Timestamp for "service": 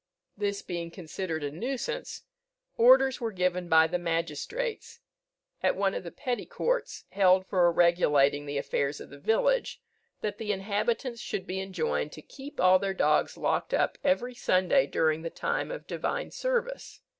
16.31-17.01